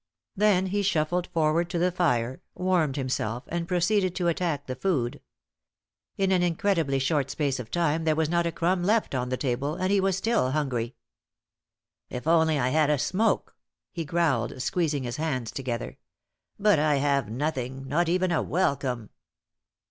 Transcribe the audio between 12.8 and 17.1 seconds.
a smoke!" he growled, squeezing his hands together. "But I